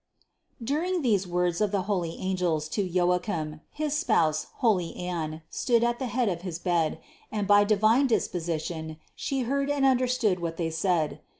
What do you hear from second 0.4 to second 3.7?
670. During these words of the holy angels to Joachim,